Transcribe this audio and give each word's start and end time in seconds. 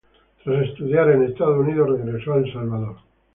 Tras 0.43 0.63
estudiar 0.67 1.11
en 1.11 1.25
Estados 1.25 1.59
Unidos 1.59 1.87
regresó 1.91 2.33
a 2.33 2.37
El 2.37 2.51
Salvador. 2.51 2.95